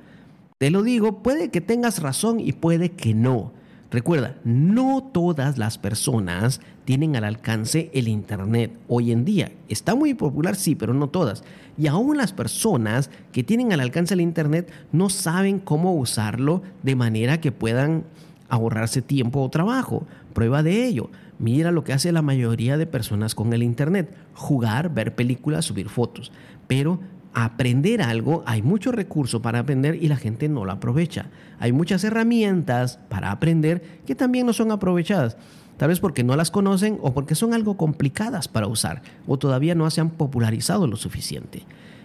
Te 0.58 0.68
lo 0.68 0.82
digo, 0.82 1.22
puede 1.22 1.48
que 1.48 1.62
tengas 1.62 2.02
razón 2.02 2.38
y 2.38 2.52
puede 2.52 2.90
que 2.90 3.14
no. 3.14 3.54
Recuerda, 3.92 4.36
no 4.42 5.10
todas 5.12 5.58
las 5.58 5.76
personas 5.76 6.62
tienen 6.86 7.14
al 7.14 7.24
alcance 7.24 7.90
el 7.92 8.08
Internet 8.08 8.72
hoy 8.88 9.12
en 9.12 9.26
día. 9.26 9.52
Está 9.68 9.94
muy 9.94 10.14
popular, 10.14 10.56
sí, 10.56 10.74
pero 10.74 10.94
no 10.94 11.10
todas. 11.10 11.44
Y 11.76 11.88
aún 11.88 12.16
las 12.16 12.32
personas 12.32 13.10
que 13.32 13.44
tienen 13.44 13.70
al 13.70 13.80
alcance 13.80 14.14
el 14.14 14.22
Internet 14.22 14.72
no 14.92 15.10
saben 15.10 15.58
cómo 15.58 15.94
usarlo 15.94 16.62
de 16.82 16.96
manera 16.96 17.42
que 17.42 17.52
puedan 17.52 18.04
ahorrarse 18.48 19.02
tiempo 19.02 19.42
o 19.42 19.50
trabajo. 19.50 20.06
Prueba 20.32 20.62
de 20.62 20.86
ello. 20.86 21.10
Mira 21.38 21.70
lo 21.70 21.84
que 21.84 21.92
hace 21.92 22.12
la 22.12 22.22
mayoría 22.22 22.78
de 22.78 22.86
personas 22.86 23.34
con 23.34 23.52
el 23.52 23.62
Internet. 23.62 24.16
Jugar, 24.32 24.94
ver 24.94 25.14
películas, 25.14 25.66
subir 25.66 25.90
fotos. 25.90 26.32
Pero 26.66 26.98
aprender 27.34 28.02
algo, 28.02 28.42
hay 28.46 28.62
muchos 28.62 28.94
recursos 28.94 29.40
para 29.40 29.60
aprender 29.60 29.96
y 30.02 30.08
la 30.08 30.16
gente 30.16 30.48
no 30.48 30.64
lo 30.64 30.72
aprovecha. 30.72 31.26
Hay 31.58 31.72
muchas 31.72 32.04
herramientas 32.04 32.98
para 33.08 33.30
aprender 33.30 33.82
que 34.06 34.14
también 34.14 34.46
no 34.46 34.52
son 34.52 34.70
aprovechadas. 34.70 35.36
Tal 35.76 35.88
vez 35.88 36.00
porque 36.00 36.24
no 36.24 36.36
las 36.36 36.50
conocen 36.50 36.98
o 37.02 37.14
porque 37.14 37.34
son 37.34 37.54
algo 37.54 37.76
complicadas 37.76 38.48
para 38.48 38.66
usar 38.66 39.02
o 39.26 39.38
todavía 39.38 39.74
no 39.74 39.88
se 39.90 40.00
han 40.00 40.10
popularizado 40.10 40.86
lo 40.86 40.96
suficiente. 40.96 41.64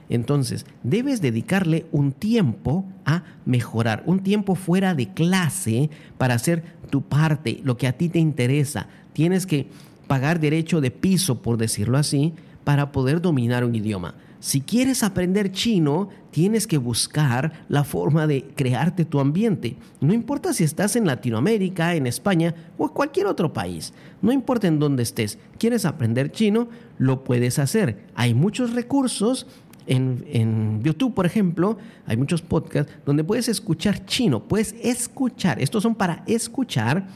Entonces, 0.10 0.66
debes 0.84 1.22
dedicarle 1.22 1.86
un 1.92 2.14
tiempo 2.14 2.86
a 3.06 3.24
mejorar, 3.46 4.04
un 4.06 4.22
tiempo 4.22 4.56
fuera 4.56 4.96
de 4.96 5.10
clase 5.10 5.90
para 6.18 6.36
hacer 6.36 6.64
tu 6.90 7.02
parte, 7.02 7.60
lo 7.64 7.78
que 7.78 7.88
a 7.88 7.94
ti 7.94 8.08
te 8.08 8.20
interesa. 8.20 8.88
Tienes 9.12 9.46
que 9.46 9.68
pagar 10.08 10.40
derecho 10.40 10.80
de 10.80 10.92
piso, 10.92 11.42
por 11.42 11.58
decirlo 11.58 11.98
así, 11.98 12.34
para 12.64 12.92
poder 12.94 13.22
dominar 13.22 13.66
un 13.66 13.76
idioma. 13.76 14.16
Si 14.40 14.62
quieres 14.62 15.04
aprender 15.04 15.52
chino, 15.52 16.10
tienes 16.30 16.68
que 16.68 16.78
buscar 16.78 17.66
la 17.70 17.84
forma 17.84 18.28
de 18.28 18.44
crearte 18.56 19.04
tu 19.04 19.20
ambiente. 19.20 19.78
No 20.00 20.14
importa 20.14 20.54
si 20.54 20.64
estás 20.64 20.96
en 20.96 21.08
Latinoamérica, 21.08 21.96
en 21.96 22.06
España 22.06 22.54
o 22.78 22.90
cualquier 22.90 23.28
otro 23.28 23.52
país. 23.52 23.94
No 24.22 24.32
importa 24.32 24.68
en 24.68 24.80
dónde 24.80 25.04
estés. 25.04 25.40
¿Quieres 25.58 25.86
aprender 25.86 26.32
chino? 26.32 26.68
Lo 27.00 27.24
puedes 27.24 27.58
hacer. 27.58 28.06
Hay 28.14 28.34
muchos 28.36 28.74
recursos 28.74 29.48
en, 29.88 30.26
en, 30.28 30.84
YouTube, 30.84 31.14
por 31.14 31.26
ejemplo, 31.26 31.78
hay 32.06 32.18
muchos 32.18 32.42
podcasts 32.42 32.92
donde 33.06 33.24
puedes 33.24 33.48
escuchar 33.48 34.06
chino, 34.06 34.44
puedes 34.44 34.76
escuchar, 34.84 35.62
estos 35.62 35.82
son 35.82 35.96
para 35.96 36.24
escuchar 36.28 37.08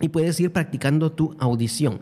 y 0.00 0.08
puedes 0.08 0.38
ir 0.38 0.52
practicando 0.52 1.10
tu 1.10 1.34
audición 1.40 1.98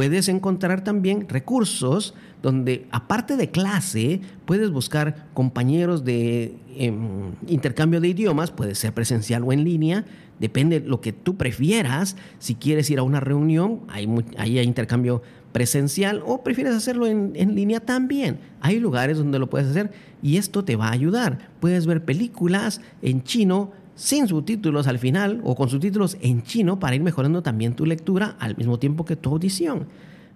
puedes 0.00 0.30
encontrar 0.30 0.82
también 0.82 1.28
recursos 1.28 2.14
donde 2.42 2.86
aparte 2.90 3.36
de 3.36 3.50
clase 3.50 4.22
puedes 4.46 4.70
buscar 4.70 5.26
compañeros 5.34 6.06
de 6.06 6.56
em, 6.74 7.32
intercambio 7.46 8.00
de 8.00 8.08
idiomas, 8.08 8.50
puede 8.50 8.74
ser 8.76 8.94
presencial 8.94 9.44
o 9.44 9.52
en 9.52 9.62
línea, 9.62 10.06
depende 10.38 10.80
de 10.80 10.88
lo 10.88 11.02
que 11.02 11.12
tú 11.12 11.36
prefieras. 11.36 12.16
Si 12.38 12.54
quieres 12.54 12.88
ir 12.88 12.98
a 12.98 13.02
una 13.02 13.20
reunión, 13.20 13.80
hay, 13.88 14.08
ahí 14.38 14.58
hay 14.58 14.66
intercambio 14.66 15.20
presencial 15.52 16.22
o 16.24 16.42
prefieres 16.42 16.74
hacerlo 16.74 17.06
en, 17.06 17.32
en 17.34 17.54
línea 17.54 17.80
también. 17.80 18.38
Hay 18.62 18.80
lugares 18.80 19.18
donde 19.18 19.38
lo 19.38 19.50
puedes 19.50 19.68
hacer 19.68 19.92
y 20.22 20.38
esto 20.38 20.64
te 20.64 20.76
va 20.76 20.88
a 20.88 20.92
ayudar. 20.92 21.50
Puedes 21.60 21.84
ver 21.84 22.06
películas 22.06 22.80
en 23.02 23.22
chino 23.22 23.72
sin 24.00 24.26
subtítulos 24.26 24.86
al 24.86 24.98
final 24.98 25.42
o 25.44 25.54
con 25.54 25.68
subtítulos 25.68 26.16
en 26.22 26.42
chino 26.42 26.80
para 26.80 26.96
ir 26.96 27.02
mejorando 27.02 27.42
también 27.42 27.74
tu 27.74 27.84
lectura 27.84 28.34
al 28.38 28.56
mismo 28.56 28.78
tiempo 28.78 29.04
que 29.04 29.14
tu 29.14 29.28
audición. 29.28 29.88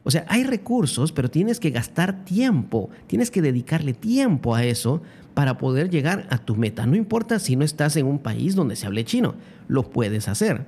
O 0.02 0.10
sea, 0.10 0.26
hay 0.28 0.44
recursos, 0.44 1.12
pero 1.12 1.30
tienes 1.30 1.60
que 1.60 1.70
gastar 1.70 2.26
tiempo, 2.26 2.90
tienes 3.06 3.30
que 3.30 3.40
dedicarle 3.40 3.94
tiempo 3.94 4.54
a 4.54 4.64
eso 4.64 5.00
para 5.32 5.56
poder 5.56 5.88
llegar 5.88 6.26
a 6.28 6.36
tu 6.36 6.56
meta. 6.56 6.84
No 6.84 6.94
importa 6.94 7.38
si 7.38 7.56
no 7.56 7.64
estás 7.64 7.96
en 7.96 8.04
un 8.04 8.18
país 8.18 8.54
donde 8.54 8.76
se 8.76 8.86
hable 8.86 9.06
chino, 9.06 9.34
lo 9.66 9.88
puedes 9.88 10.28
hacer. 10.28 10.66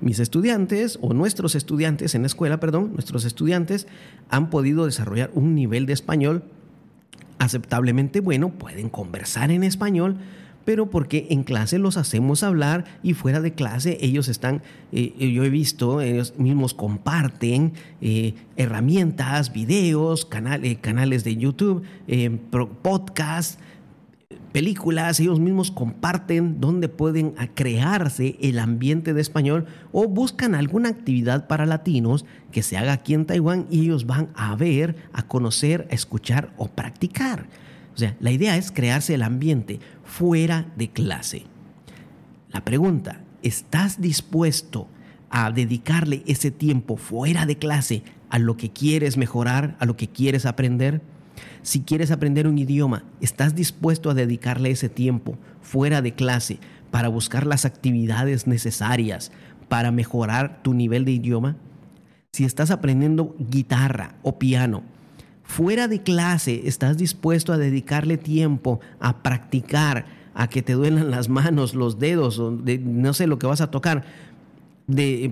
Mis 0.00 0.18
estudiantes 0.18 0.98
o 1.02 1.12
nuestros 1.12 1.54
estudiantes 1.54 2.14
en 2.14 2.22
la 2.22 2.28
escuela, 2.28 2.58
perdón, 2.58 2.92
nuestros 2.94 3.26
estudiantes 3.26 3.86
han 4.30 4.48
podido 4.48 4.86
desarrollar 4.86 5.30
un 5.34 5.54
nivel 5.54 5.84
de 5.84 5.92
español 5.92 6.44
aceptablemente 7.38 8.20
bueno, 8.20 8.48
pueden 8.48 8.88
conversar 8.88 9.50
en 9.50 9.62
español, 9.62 10.16
pero 10.64 10.90
porque 10.90 11.26
en 11.30 11.42
clase 11.42 11.78
los 11.78 11.96
hacemos 11.96 12.42
hablar 12.42 12.84
y 13.02 13.14
fuera 13.14 13.40
de 13.40 13.52
clase 13.52 13.98
ellos 14.00 14.28
están, 14.28 14.62
eh, 14.92 15.12
yo 15.32 15.44
he 15.44 15.50
visto, 15.50 16.00
ellos 16.00 16.34
mismos 16.38 16.74
comparten 16.74 17.72
eh, 18.00 18.34
herramientas, 18.56 19.52
videos, 19.52 20.28
eh, 20.62 20.76
canales 20.80 21.24
de 21.24 21.36
YouTube, 21.36 21.82
podcasts, 22.82 23.58
películas, 24.52 25.18
ellos 25.18 25.40
mismos 25.40 25.70
comparten 25.70 26.60
dónde 26.60 26.88
pueden 26.88 27.34
crearse 27.54 28.36
el 28.42 28.58
ambiente 28.58 29.14
de 29.14 29.20
español 29.20 29.66
o 29.92 30.08
buscan 30.08 30.54
alguna 30.54 30.90
actividad 30.90 31.46
para 31.48 31.64
latinos 31.64 32.26
que 32.50 32.62
se 32.62 32.76
haga 32.76 32.92
aquí 32.92 33.14
en 33.14 33.24
Taiwán 33.24 33.66
y 33.70 33.84
ellos 33.84 34.06
van 34.06 34.28
a 34.34 34.54
ver, 34.54 34.96
a 35.12 35.22
conocer, 35.26 35.88
a 35.90 35.94
escuchar 35.94 36.52
o 36.58 36.68
practicar. 36.68 37.46
O 37.94 37.98
sea, 37.98 38.16
la 38.20 38.30
idea 38.30 38.56
es 38.56 38.70
crearse 38.70 39.14
el 39.14 39.22
ambiente 39.22 39.80
fuera 40.04 40.72
de 40.76 40.90
clase. 40.90 41.44
La 42.50 42.64
pregunta, 42.64 43.20
¿estás 43.42 44.00
dispuesto 44.00 44.88
a 45.30 45.50
dedicarle 45.50 46.22
ese 46.26 46.50
tiempo 46.50 46.96
fuera 46.96 47.46
de 47.46 47.56
clase 47.56 48.02
a 48.30 48.38
lo 48.38 48.56
que 48.56 48.70
quieres 48.70 49.16
mejorar, 49.16 49.76
a 49.78 49.86
lo 49.86 49.96
que 49.96 50.08
quieres 50.08 50.46
aprender? 50.46 51.02
Si 51.62 51.80
quieres 51.80 52.10
aprender 52.10 52.46
un 52.46 52.58
idioma, 52.58 53.04
¿estás 53.20 53.54
dispuesto 53.54 54.10
a 54.10 54.14
dedicarle 54.14 54.70
ese 54.70 54.88
tiempo 54.88 55.38
fuera 55.60 56.02
de 56.02 56.12
clase 56.12 56.58
para 56.90 57.08
buscar 57.08 57.46
las 57.46 57.64
actividades 57.64 58.46
necesarias 58.46 59.32
para 59.68 59.90
mejorar 59.90 60.62
tu 60.62 60.74
nivel 60.74 61.04
de 61.04 61.12
idioma? 61.12 61.56
Si 62.32 62.44
estás 62.44 62.70
aprendiendo 62.70 63.34
guitarra 63.38 64.14
o 64.22 64.38
piano, 64.38 64.82
fuera 65.52 65.86
de 65.86 66.02
clase 66.02 66.62
estás 66.64 66.96
dispuesto 66.96 67.52
a 67.52 67.58
dedicarle 67.58 68.16
tiempo 68.16 68.80
a 69.00 69.22
practicar, 69.22 70.06
a 70.32 70.48
que 70.48 70.62
te 70.62 70.72
duelan 70.72 71.10
las 71.10 71.28
manos, 71.28 71.74
los 71.74 71.98
dedos, 71.98 72.40
no 72.40 73.12
sé 73.12 73.26
lo 73.26 73.38
que 73.38 73.46
vas 73.46 73.60
a 73.60 73.70
tocar, 73.70 74.04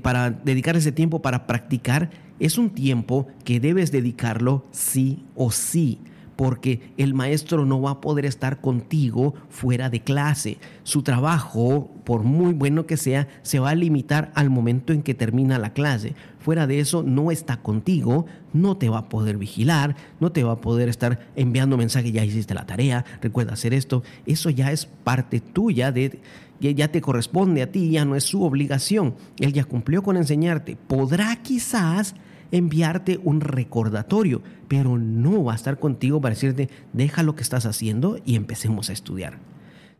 para 0.02 0.30
dedicar 0.30 0.76
ese 0.76 0.92
tiempo 0.92 1.22
para 1.22 1.46
practicar, 1.46 2.10
es 2.38 2.58
un 2.58 2.68
tiempo 2.68 3.28
que 3.44 3.60
debes 3.60 3.92
dedicarlo 3.92 4.66
sí 4.72 5.24
o 5.34 5.50
sí 5.50 6.00
porque 6.36 6.92
el 6.96 7.12
maestro 7.12 7.66
no 7.66 7.82
va 7.82 7.90
a 7.90 8.00
poder 8.00 8.24
estar 8.24 8.62
contigo 8.62 9.34
fuera 9.50 9.90
de 9.90 10.00
clase. 10.00 10.56
Su 10.84 11.02
trabajo, 11.02 11.90
por 12.04 12.22
muy 12.22 12.54
bueno 12.54 12.86
que 12.86 12.96
sea, 12.96 13.28
se 13.42 13.58
va 13.58 13.68
a 13.68 13.74
limitar 13.74 14.32
al 14.34 14.48
momento 14.48 14.94
en 14.94 15.02
que 15.02 15.12
termina 15.12 15.58
la 15.58 15.74
clase. 15.74 16.14
Fuera 16.40 16.66
de 16.66 16.80
eso, 16.80 17.02
no 17.02 17.30
está 17.30 17.58
contigo, 17.58 18.24
no 18.54 18.76
te 18.76 18.88
va 18.88 18.98
a 18.98 19.08
poder 19.10 19.36
vigilar, 19.36 19.94
no 20.20 20.32
te 20.32 20.42
va 20.42 20.52
a 20.52 20.60
poder 20.60 20.88
estar 20.88 21.28
enviando 21.36 21.76
mensajes, 21.76 22.12
ya 22.12 22.24
hiciste 22.24 22.54
la 22.54 22.66
tarea, 22.66 23.04
recuerda 23.20 23.52
hacer 23.52 23.74
esto. 23.74 24.02
Eso 24.24 24.48
ya 24.48 24.72
es 24.72 24.86
parte 24.86 25.40
tuya 25.40 25.92
de 25.92 26.20
ya 26.60 26.88
te 26.88 27.00
corresponde 27.00 27.62
a 27.62 27.72
ti, 27.72 27.90
ya 27.90 28.04
no 28.04 28.16
es 28.16 28.24
su 28.24 28.42
obligación. 28.42 29.14
Él 29.38 29.52
ya 29.52 29.64
cumplió 29.64 30.02
con 30.02 30.16
enseñarte. 30.16 30.76
Podrá 30.76 31.36
quizás 31.36 32.14
enviarte 32.52 33.20
un 33.22 33.40
recordatorio, 33.40 34.42
pero 34.68 34.98
no 34.98 35.44
va 35.44 35.52
a 35.52 35.56
estar 35.56 35.78
contigo 35.78 36.20
para 36.20 36.34
decirte, 36.34 36.68
deja 36.92 37.22
lo 37.22 37.34
que 37.34 37.42
estás 37.42 37.64
haciendo 37.64 38.18
y 38.24 38.36
empecemos 38.36 38.90
a 38.90 38.92
estudiar. 38.92 39.38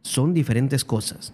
Son 0.03 0.35
diferentes 0.35 0.85
cosas. 0.85 1.33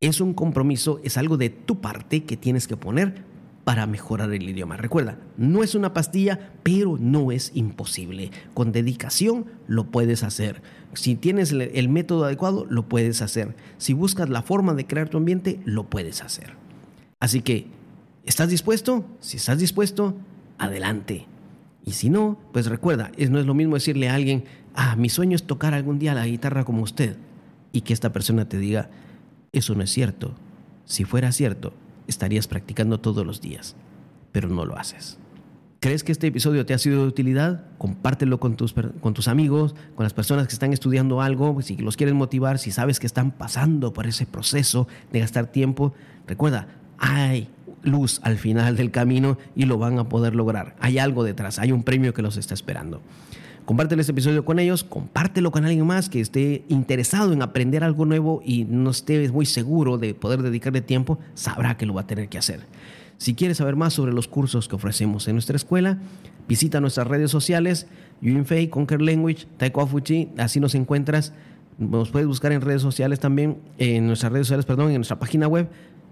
Es 0.00 0.20
un 0.20 0.34
compromiso, 0.34 1.00
es 1.02 1.16
algo 1.16 1.36
de 1.36 1.50
tu 1.50 1.80
parte 1.80 2.24
que 2.24 2.36
tienes 2.36 2.66
que 2.66 2.76
poner 2.76 3.33
para 3.64 3.86
mejorar 3.86 4.32
el 4.32 4.48
idioma. 4.48 4.76
Recuerda, 4.76 5.18
no 5.36 5.62
es 5.62 5.74
una 5.74 5.94
pastilla, 5.94 6.52
pero 6.62 6.98
no 6.98 7.32
es 7.32 7.50
imposible. 7.54 8.30
Con 8.52 8.72
dedicación 8.72 9.46
lo 9.66 9.90
puedes 9.90 10.22
hacer. 10.22 10.62
Si 10.92 11.16
tienes 11.16 11.52
el 11.52 11.88
método 11.88 12.24
adecuado, 12.24 12.66
lo 12.68 12.88
puedes 12.88 13.22
hacer. 13.22 13.56
Si 13.78 13.94
buscas 13.94 14.28
la 14.28 14.42
forma 14.42 14.74
de 14.74 14.86
crear 14.86 15.08
tu 15.08 15.16
ambiente, 15.16 15.60
lo 15.64 15.88
puedes 15.88 16.22
hacer. 16.22 16.52
Así 17.20 17.40
que, 17.40 17.66
¿estás 18.24 18.50
dispuesto? 18.50 19.06
Si 19.20 19.38
estás 19.38 19.58
dispuesto, 19.58 20.14
adelante. 20.58 21.26
Y 21.84 21.92
si 21.92 22.10
no, 22.10 22.38
pues 22.52 22.66
recuerda, 22.66 23.12
no 23.30 23.38
es 23.38 23.46
lo 23.46 23.54
mismo 23.54 23.74
decirle 23.74 24.08
a 24.08 24.14
alguien, 24.14 24.44
ah, 24.74 24.94
mi 24.96 25.08
sueño 25.08 25.36
es 25.36 25.44
tocar 25.44 25.74
algún 25.74 25.98
día 25.98 26.14
la 26.14 26.26
guitarra 26.26 26.64
como 26.64 26.82
usted, 26.82 27.16
y 27.72 27.80
que 27.80 27.92
esta 27.92 28.12
persona 28.12 28.48
te 28.48 28.58
diga, 28.58 28.90
eso 29.52 29.74
no 29.74 29.82
es 29.82 29.90
cierto. 29.90 30.34
Si 30.84 31.04
fuera 31.04 31.32
cierto, 31.32 31.72
estarías 32.06 32.46
practicando 32.46 32.98
todos 32.98 33.26
los 33.26 33.40
días, 33.40 33.76
pero 34.32 34.48
no 34.48 34.64
lo 34.64 34.76
haces. 34.76 35.18
¿Crees 35.84 36.02
que 36.02 36.12
este 36.12 36.28
episodio 36.28 36.64
te 36.64 36.72
ha 36.72 36.78
sido 36.78 37.02
de 37.02 37.08
utilidad? 37.08 37.66
Compártelo 37.76 38.40
con 38.40 38.56
tus, 38.56 38.72
con 38.72 39.12
tus 39.12 39.28
amigos, 39.28 39.74
con 39.94 40.04
las 40.04 40.14
personas 40.14 40.46
que 40.46 40.54
están 40.54 40.72
estudiando 40.72 41.20
algo, 41.20 41.60
si 41.60 41.76
los 41.76 41.98
quieres 41.98 42.14
motivar, 42.14 42.58
si 42.58 42.70
sabes 42.70 42.98
que 42.98 43.06
están 43.06 43.32
pasando 43.32 43.92
por 43.92 44.06
ese 44.06 44.24
proceso 44.24 44.88
de 45.12 45.20
gastar 45.20 45.48
tiempo. 45.48 45.92
Recuerda, 46.26 46.68
hay 46.96 47.50
luz 47.82 48.20
al 48.22 48.38
final 48.38 48.76
del 48.76 48.90
camino 48.90 49.36
y 49.54 49.66
lo 49.66 49.76
van 49.76 49.98
a 49.98 50.08
poder 50.08 50.34
lograr. 50.34 50.74
Hay 50.80 50.98
algo 50.98 51.22
detrás, 51.22 51.58
hay 51.58 51.70
un 51.70 51.82
premio 51.82 52.14
que 52.14 52.22
los 52.22 52.38
está 52.38 52.54
esperando. 52.54 53.02
Compártelo 53.64 54.02
este 54.02 54.12
episodio 54.12 54.44
con 54.44 54.58
ellos, 54.58 54.84
compártelo 54.84 55.50
con 55.50 55.64
alguien 55.64 55.86
más 55.86 56.10
que 56.10 56.20
esté 56.20 56.66
interesado 56.68 57.32
en 57.32 57.40
aprender 57.40 57.82
algo 57.82 58.04
nuevo 58.04 58.42
y 58.44 58.64
no 58.64 58.90
esté 58.90 59.26
muy 59.30 59.46
seguro 59.46 59.96
de 59.96 60.12
poder 60.12 60.42
dedicarle 60.42 60.82
tiempo, 60.82 61.18
sabrá 61.32 61.78
que 61.78 61.86
lo 61.86 61.94
va 61.94 62.02
a 62.02 62.06
tener 62.06 62.28
que 62.28 62.36
hacer. 62.36 62.60
Si 63.16 63.34
quieres 63.34 63.56
saber 63.56 63.74
más 63.74 63.94
sobre 63.94 64.12
los 64.12 64.28
cursos 64.28 64.68
que 64.68 64.76
ofrecemos 64.76 65.28
en 65.28 65.36
nuestra 65.36 65.56
escuela, 65.56 65.98
visita 66.46 66.82
nuestras 66.82 67.06
redes 67.06 67.30
sociales, 67.30 67.86
Yuinfei, 68.20 68.68
Conquer 68.68 69.00
Language, 69.00 69.46
Fuchi, 69.88 70.28
así 70.36 70.60
nos 70.60 70.74
encuentras. 70.74 71.32
Nos 71.78 72.10
puedes 72.10 72.28
buscar 72.28 72.52
en 72.52 72.60
redes 72.60 72.82
sociales 72.82 73.18
también, 73.18 73.56
en 73.78 74.06
nuestras 74.06 74.30
redes 74.30 74.46
sociales, 74.48 74.66
perdón, 74.66 74.90
en 74.90 74.96
nuestra 74.96 75.18
página 75.18 75.48
web. 75.48 75.68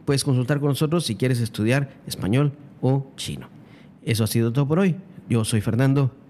Puedes 0.07 0.25
consultar 0.25 0.59
con 0.59 0.71
nosotros 0.71 1.05
si 1.05 1.17
quieres 1.17 1.39
estudiar 1.41 1.91
español 2.07 2.53
o 2.81 3.13
chino. 3.17 3.49
Eso 4.05 4.25
ha 4.25 4.27
sido 4.27 4.55
todo 4.55 4.67
por 4.67 4.79
hoy. 4.79 4.97
Yo 5.29 5.45
soy 5.45 5.61
Fernando. 5.61 6.22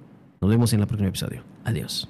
Nos 0.42 0.50
vemos 0.50 0.72
en 0.72 0.80
el 0.80 0.88
próximo 0.88 1.08
episodio. 1.08 1.40
Adiós. 1.64 2.08